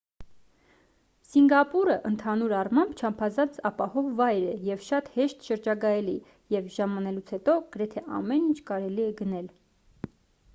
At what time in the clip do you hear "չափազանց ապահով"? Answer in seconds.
3.03-4.09